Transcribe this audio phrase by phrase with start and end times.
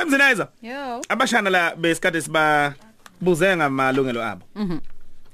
[0.00, 0.48] Semzinaiza.
[0.62, 1.02] Yo.
[1.08, 2.74] Abashana la besikade siba
[3.20, 4.44] buze ngamalungelo abo.
[4.56, 4.80] Mhm.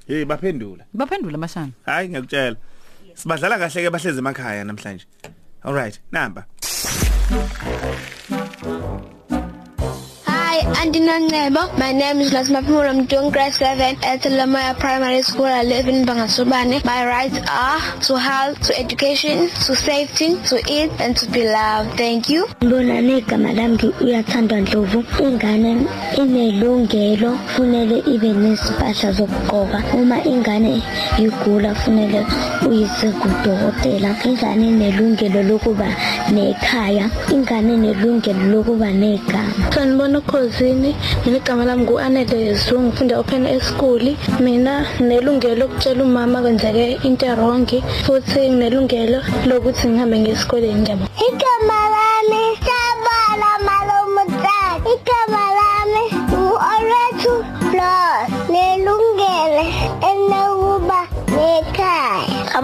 [0.08, 0.84] Hey baphendula.
[0.92, 1.72] Baphendula mashana.
[1.86, 2.56] Hayi ngiyakutshela.
[3.14, 5.06] Sibadlala kahle ke bahlezi emakhaya namhlanje.
[5.62, 6.44] All right, number.
[10.74, 11.78] Hi, Andinoncebo.
[11.78, 12.88] My name is Lasma Pumula.
[12.90, 15.44] I'm doing grade 7 at Lamoya Primary School.
[15.46, 16.84] I live in Bangasubane.
[16.84, 21.96] My rights are to health, to education, to safety, to eat, and to be loved.
[21.96, 22.46] Thank you.
[22.60, 25.86] Mbona negama lami uyathandwa Ndlovu ingane
[26.18, 30.82] inelungelo funele ibe nesipahla zokugqoka uma ingane
[31.18, 32.26] igula funele
[32.68, 35.86] uyise kudokotela ingane inelungelo lokuba
[36.34, 39.70] nekhaya ingane inelungelo lokuba negama.
[39.74, 40.94] Sanibona ukhosini
[41.24, 44.02] mina igama lami ngu-anele yesu ngifunda open school
[44.40, 50.80] mina nginelungelo lokutshela umama kwenzeke into erongi futhi nginelungelo lokuthi ngihambe ngesikoleni.
[50.80, 51.95] Ngiyabona igama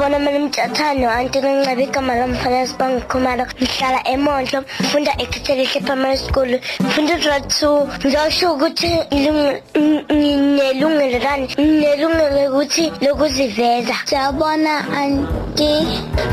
[0.02, 6.16] nekhaya abona mina mtshathane anti nenceba igama lami fanele sibangikhumalo ngihlala emondlo ngifunda ekithelihle primary
[6.16, 6.50] school
[6.82, 7.88] ngifunda grade two.
[8.04, 13.94] Ngizosho ukuthi ngilunge- ng- nginelungelo lani nginelungelo ukuthi lokuziveza.
[14.04, 15.70] Siyabona anti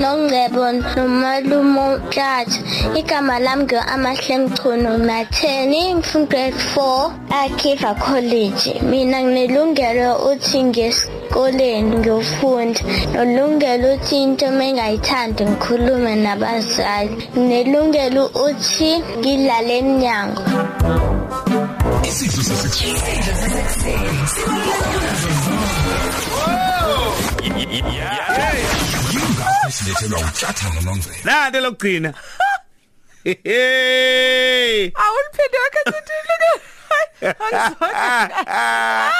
[0.02, 2.60] nongcebo nomalumo tata
[2.96, 8.82] igama lami ngu-amahle mchuno na-ten ngifunda grade four akhiva college.
[8.82, 10.64] Mina nginelungelo uthi
[11.30, 12.82] ngesikoleni ngiyofunda
[13.14, 20.44] nolungelo uthi into mengayithandi ngikhulume nabazali nginelungelo uthi ngidlale emnyango
[22.08, 23.12] isidlo sesixhenxe
[29.14, 32.10] yingakho silethelwa utshathana nongcebo Nanti lokugcina.
[33.24, 34.92] Hey!
[35.04, 36.52] Awuliphinde wakhathithile.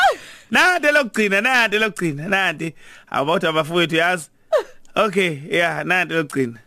[0.52, 2.74] Nanti lokugcina, nanti lokugcina, nanti.
[3.12, 4.30] Awubawuthi abafowethu yazi.
[4.96, 6.60] Okay, yeah, nanti lokugcina.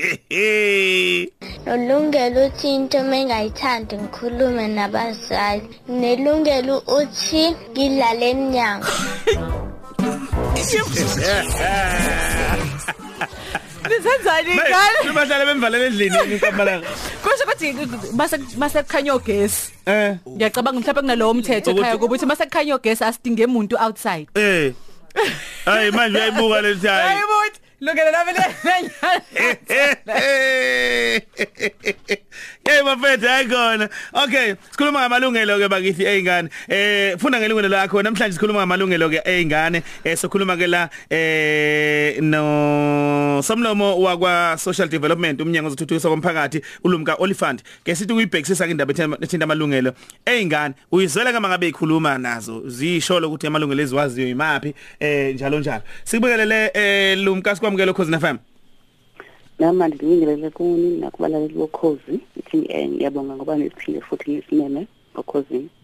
[1.66, 8.88] nolungelo uthi into mengayithandi ngikhulume nabazali nginelungelo uthi ngidlale emnyango
[13.88, 15.12] Nizenzani ngane?
[15.14, 16.72] Bahlale bemvalele endlini inkampala.
[17.60, 19.72] Kusho ukuthi mase mase kukhanya ogesi.
[19.86, 24.28] Eh, Ngiyacabanga mhlawumbe kunalowo mthetho Ukuthi- ekhaya ukuthi mase kukhanya ogesi asidinge umuntu outside.
[24.34, 24.72] eh.
[25.64, 27.18] Hayi manje uyayibuka le thayi.
[27.80, 28.90] Hayibuthi lungelo lami lenyana.
[32.64, 33.88] Hey mafethu ayikona.
[34.12, 36.50] Okay, sikhuluma ngamalungelo ke bakithi eyingane.
[36.68, 39.82] Eh funda ngelungelo lakho namhlanje sikhuluma ngamalungelo ke eyingane.
[40.04, 47.62] Eh sokhuluma ke la eh no somlomo wakwa social development umnyango wezothuthukisa komphakathi ulumka Olifant.
[47.84, 49.94] Ke sithi kuyibhekisisa ke indaba ethinta amalungelo
[50.26, 50.74] eyingane.
[50.92, 52.62] Uyizwela kama ngabe ikhuluma nazo.
[52.66, 55.82] Zisho ukuthi amalungelo eziwaziyo imaphi eh njalo njalo.
[56.04, 58.38] Sikubekelele eh lumka sikwamukelo cause FM.
[59.58, 65.79] nama ndilungelele kuni nakubalaleli bokhozi ithi eh, ngiyabonga ngoba nisiphile futhi ngisimeme okhozini U-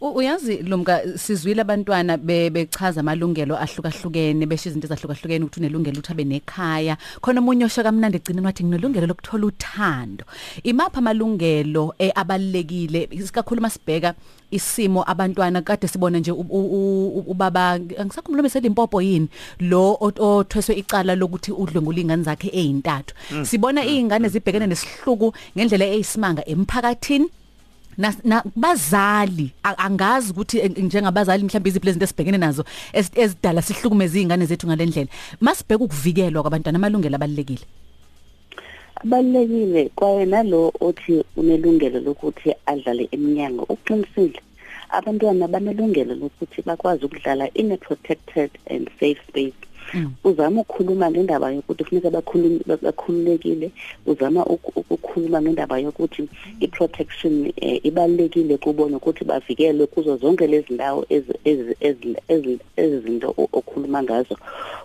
[0.00, 6.24] Uyazi Lumka sizwile abantwana be- bechaza amalungelo ahlukahlukene besho izinto ezahlukahlukene ukuthi unelungelo ukuthi abe
[6.24, 6.96] nekhaya.
[7.20, 10.24] Khona umunye osho kamnandi egcina wathi nginelungelo lokuthola uthando.
[10.64, 14.14] Imapha amalungelo eh, abalekile isikakhulu masibheka
[14.50, 19.28] isimo abantwana kade sibona nje u- u- u- ubaba angisakhuluma selimpopo yini
[19.60, 26.44] lo ot- othweswe icala lokuthi udlwengula ingane zakhe ezintathu sibona izingane zibhekene nesihluku ngendlela eyisimanga
[26.48, 27.41] emphakathini na na-
[28.56, 34.46] bazali a- angazi ukuthi eh, njengabazali mhlawumbe iziphi lezinto esibhekene nazo ezi- ezidala sihlukumeza izingane
[34.46, 35.08] zethu ngalendlela
[35.40, 37.64] masibheka ukuvikelwa kwabantwana amalungelo abalekile
[39.02, 44.40] abalulekile kwaye nalo othi unelungelo lokuthi adlale eminyango uqinisile.
[44.90, 49.54] Abantwana banelungelo lokuthi bakwazi ukudlala in a protected and safe space.
[50.24, 53.70] Uzama ukukhuluma ngendaba yokuthi kufuneka bakhulume bakhululekile.
[54.06, 56.28] Uzama uku- ukukhuluma ngendaba yokuthi
[56.60, 62.98] i-protection eh, ibalulekile kubo nokuthi bavikelwe kuzo zonke lezi ndawo ezi- ezi- ezi- ezi- ezi
[63.00, 64.36] zinto o- okhuluma ngazo.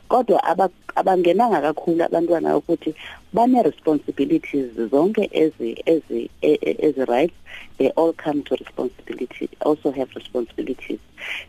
[0.08, 2.94] Kodwa aba- abangenanga kakhulu abantwana ukuthi
[3.34, 7.34] bane-responsibilities zonke ezi ezi e- e- ezi rights
[7.78, 11.00] they all come to responsibility also have responsibilities.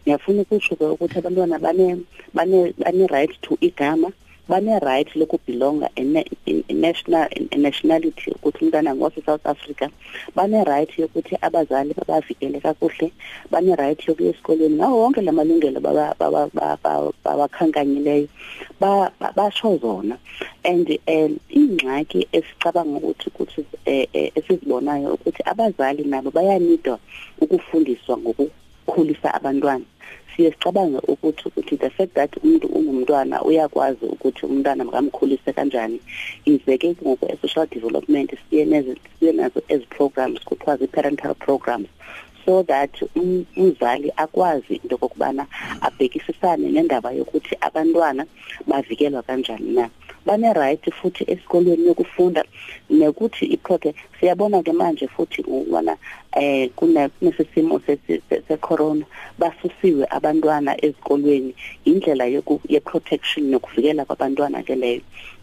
[0.03, 1.97] Ngiyafuna ukusho ke ukuthi abantwana bane
[2.35, 4.13] bane bane right to igama
[4.49, 9.91] bane right lokubelonga in national in nationality ukuthi umntana ngose South Africa
[10.35, 13.13] bane right yokuthi abazali babavikele kakuhle
[13.51, 16.15] bane right yokuya esikoleni ngawo wonke lamalungelo baba
[17.25, 18.29] babakhankanyileyo.
[18.81, 20.19] Basho zona.
[20.65, 26.99] And um ingxaki esicabanga ukuthi ukuthi esizibonayo ukuthi abazali nabo bayanidwa
[27.41, 29.85] ukufundiswa ngokukhulisa abantwana.
[30.39, 36.01] Siye sicabange ukuthi ukuthi the fact that umuntu ungumntwana uyakwazi ukuthi umntwana makamkhulise kanjani.
[36.45, 41.89] Izeke ngoku social development siye nazo siye nazo as programs kuthiwa parental programs.
[42.49, 42.91] So that
[43.57, 45.47] umzali akwazi into kokubana
[45.83, 48.27] abhekisisane nendaba yokuthi abantwana
[48.67, 49.91] bavikelwa kanjani na.
[50.27, 52.45] Bane right futhi esikolweni yokufunda
[52.91, 55.97] nekuthi iproject siyabona ke manje futhi ubona
[56.33, 57.81] eh kunesimo
[58.49, 59.05] secorona
[59.39, 61.55] basusiwe abantwana ezikolweni
[61.85, 65.01] indlela ye protection nokuvikela kwabantwana ke leyo.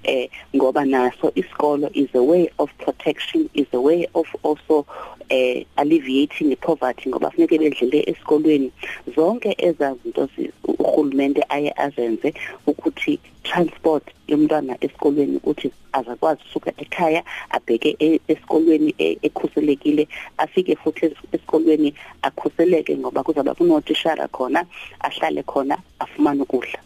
[0.08, 4.86] Eh ngoba naso isikolo is a way of protection is a way of also
[5.30, 8.72] eh alleviating poverty ngoba kufanele bedlile esikolweni.
[9.16, 10.30] Zonke ezazinto
[10.68, 12.34] uhulumende aye azenze
[12.68, 20.08] ukuthi transport yomntwana esikolweni ukuthi azakwazi usuka ekhaya abheke e, esikolweni e, ekhuselekile
[20.38, 24.66] afike futhi esikolweni akhuseleke ngoba kuzaba kunotishara khona
[25.00, 26.80] ahlale khona afumane ukudla.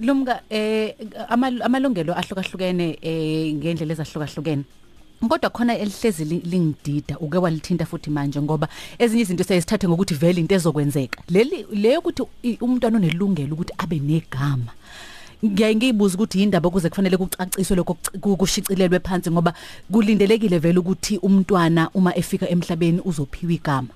[0.00, 0.94] Lumka eh
[1.28, 4.64] amalungelo ahlukahlukene eh ngendlela ezahlukahlukene.
[5.28, 8.68] Kodwa khona elihlezi lingidida uke walithinta futhi manje ngoba
[8.98, 11.22] ezinye izinto siyazithathe ngokuthi vele into ezokwenzeka.
[11.30, 12.22] Leli leyo ukuthi
[12.60, 14.72] umntwana onelungelo ukuthi abe negama.
[15.44, 17.94] Ngiyaye ngiyibuza ukuthi yindaba kuze kufanele kucaciswe lokho
[18.36, 19.54] kushicilelwe phansi ngoba
[19.92, 23.88] kulindelekile vele ukuthi umntwana uma efika emhlabeni uzophiwa igama.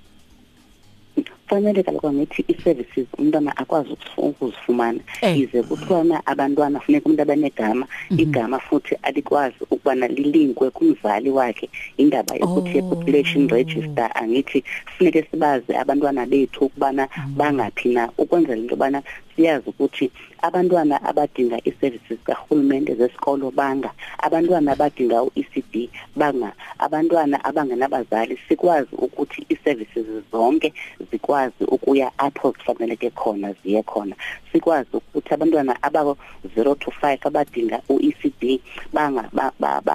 [1.49, 5.01] Fanele kaloku ngithi i-services umntwana akwazi ukuzifumana.
[5.37, 7.87] Ize kuthiwana abantwana funeka umuntu abanegama
[8.17, 11.69] igama futhi alikwazi ukubana lilinkwe kumzali wakhe.
[11.97, 14.65] Indaba yokuthi population register angithi
[14.97, 19.03] funeke sibazi abantwana bethu ukubana bangaphi na ukwenzela into yobana
[19.39, 20.11] siyazi ukuthi
[20.43, 25.75] abantwana abadinga i-services kahulumende zesikolo banga abantwana abadinga u-ECD
[26.17, 30.73] banga abantwana abangenabazali sikwazi ukuthi i-services zonke
[31.11, 34.17] zikwazi ukuya apho kufaneleke khona ziye khona.
[34.53, 38.61] Sikwazi ukuthi abantwana aba 0 to 5 abadinga u-ECD
[38.93, 39.31] banga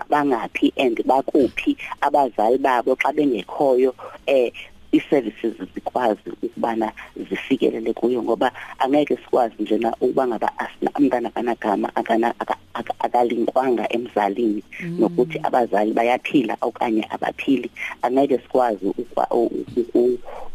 [0.09, 3.93] bangaphi and bakuphi abazali babo xa bengekhoyo
[4.27, 4.51] eh
[4.93, 6.91] i-services zikwazi ukubana
[7.29, 12.33] zifikelele kuyo ngoba angeke sikwazi njena ukuba ngaba asina umntana kanagama akana
[12.99, 14.63] akalinkwanga emzalini.
[14.99, 17.69] Nokuthi abazali bayaphila okanye abaphili.
[18.01, 18.85] Angeke sikwazi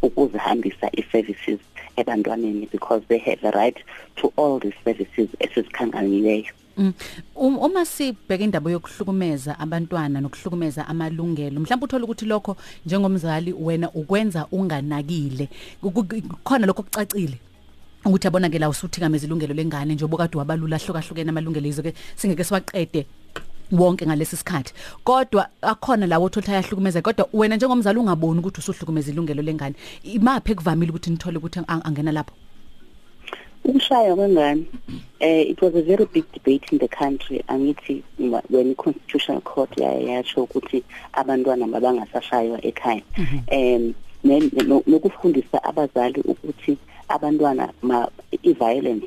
[0.02, 1.61] ukuzihambisa i-services
[1.96, 3.79] ebantwaneni because they have a right
[4.17, 6.93] to all these services esizikhanganileyo Mm.
[7.35, 15.49] Uma sibheka indaba yokuhlukumeza abantwana nokuhlukumeza amalungelo mhlawumbe uthola ukuthi lokho njengomzali wena ukwenza unganakile.
[16.45, 17.39] Khona lokho kucacile
[18.05, 22.45] ukuthi yabona ke la usuthikameza ilungelo lengane njengoba kade wabalula ahlukahlukene amalungelo izo ke singeke
[22.45, 23.07] siwaqede
[23.73, 24.73] wonke ngalesi sikhathi.
[25.05, 29.75] Kodwa akhona lawo othola ayahlukumeza kodwa wena njengomzali ungaboni ukuthi usuhlukumeza ilungelo lengane.
[30.05, 32.35] Imaphi ekuvamile ukuthi nithole ukuthi angena lapho?
[33.69, 34.65] Ukushaya kwengane
[35.20, 37.44] eh it was a very big debate in the country.
[37.49, 38.03] Angithi
[38.49, 40.82] when constitutional court yasho ukuthi
[41.12, 43.03] abantwana mabangasashaywa ekhaya.
[43.49, 43.94] Em
[44.25, 46.79] nokufundisa abazali ukuthi
[47.09, 48.09] abantwana ma
[48.43, 49.06] i-violence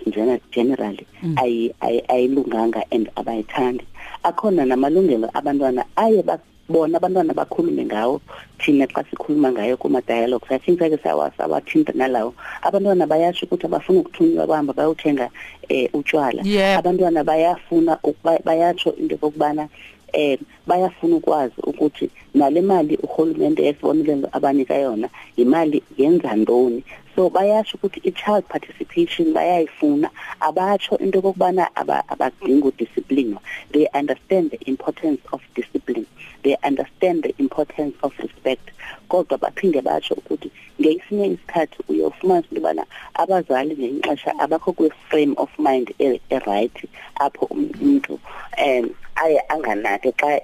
[0.51, 1.07] generally
[1.37, 3.85] ayilunganga and abayithandi.
[4.23, 6.23] Akhona namalungelo abantwana aye
[6.69, 8.21] bona abantwana bakhulume ngawo
[8.59, 12.33] thina xa sikhuluma ngayo kuma dialogues i think sake sawathinta nalawo.
[12.63, 15.29] Abantwana bayasho ukuthi abafuna ukuthunywa kwamba bayothenga
[15.69, 16.43] eh utshwala
[16.77, 17.97] abantwana bayafuna
[18.43, 19.67] bayatsho into kokubana
[20.13, 26.83] eh bayafuna ukwazi ukuthi nale mali uhulumende esibonelelo abanika yona imali yenza ntoni.
[27.15, 30.09] So bayasho ukuthi i-child participation bayayifuna.
[30.39, 33.38] Abatsho into kokubana abadinga udiscipline.
[33.71, 36.05] They understand the importance of discipline.
[36.43, 38.69] They understand the importance of respect.
[39.10, 45.93] Kodwa baphinde batsho ukuthi ngesinye isikhathi uyofumana into yobana abazali ngenxesha abakho kwe-frame of mind
[46.00, 46.77] e-right
[47.15, 48.19] apho umuntu
[48.57, 50.41] um aye anganake xa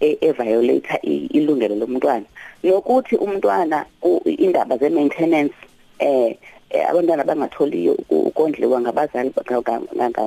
[0.00, 0.98] e-violate
[1.36, 2.26] ilungelo lomntwana.
[2.62, 3.86] Nokuthi umntwana
[4.24, 5.54] indaba ze-maintenance
[5.98, 6.36] eh
[6.88, 9.32] abantwana bangatholiyo ukondliwa ngabazali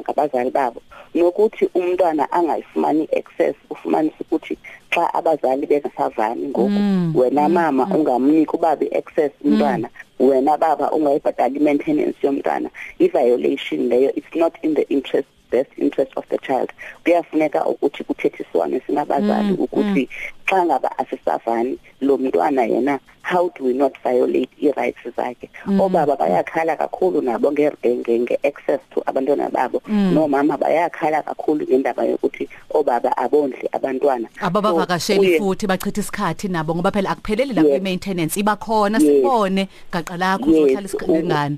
[0.01, 0.82] ngabazali babo.
[1.15, 4.58] Nokuthi umntwana angayifumani access ufumanise ukuthi
[4.94, 9.89] xa abazali bengasavani ngoku wena mama ungamnika ubaba access umntwana
[10.20, 12.70] wena baba ungayibhadali maintenance yomntwana.
[13.00, 16.70] I violation leyo it's not in the interest best interest of the child.
[17.04, 20.10] Kuyafuneka ukuthi kuthethiswane sinabazali ukuthi
[20.46, 25.50] xa ngaba asisavani lo mntwana yena how do we not violate i-rights zakhe?
[25.80, 29.82] Obaba bayakhala kakhulu nabo nge-access to abantwana babo.
[29.88, 34.27] Nomama bayakhala kakhulu ngendaba yokuthi obaba abondli abantwana.
[34.42, 37.72] Ababavakasheli So, kuye- futhi bachitha isikhathi nabo ngoba phela akupheleli la Yes.
[37.72, 39.08] kwi maintenance iba khona Yes.
[39.08, 41.58] sibone gaqa lakho Yes, uzohlala isikhathi u- ngani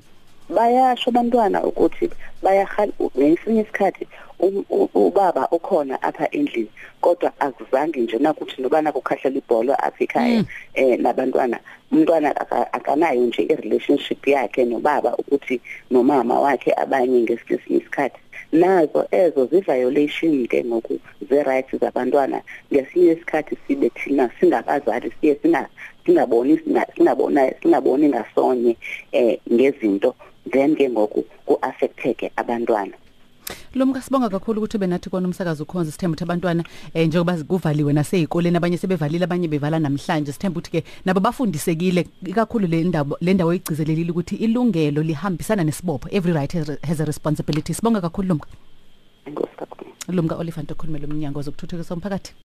[0.56, 2.10] bayasho abantwana ukuthi
[2.42, 4.06] bayahal ngesinye isikhathi
[4.40, 10.44] um- u- ubaba ukhona apha endlini kodwa akuzange nje nakuthi nobana kukhahlela ibhola apha ekhaya
[10.74, 11.58] eh nabantwana
[11.92, 18.20] umntwana aka- akanayo nje i-relationship yakhe nobaba ukuthi nomama wakhe abanye ngesinye isikhathi.
[18.52, 22.42] Nazo ezo zi-violation ke ngoku ze-rights zabantwana
[22.72, 25.66] ngesinye isikhathi sibe thina singabazali siye singa
[26.06, 28.76] singaboni singa- singabona singaboni ngasonye
[29.12, 30.14] eh ngezinto.
[30.46, 32.96] Then ke ngoku ku-affecteke abantwana
[33.74, 38.56] Lumka sibonga kakhulu ukuthi benathi kona umsakazo ukhonza sithemba ukuthi abantwana eh njengoba kuvaliwe nasezikoleni
[38.56, 40.32] abanye sebevalile abanye bevala namhlanje.
[40.32, 46.08] Sithemba ukuthi ke nabo bafundisekile ikakhulu le ndawo le ndawo igcizelelile ukuthi ilungelo lihambisana nesibopho.
[46.10, 47.74] Every right has, has a responsibility.
[47.74, 48.48] Sibonga kakhulu Lumka
[49.26, 49.90] enkosi kakhulu.
[50.08, 52.32] Lumka Oliphant okhulumela umnyango wezokuthuthukisa umphakathi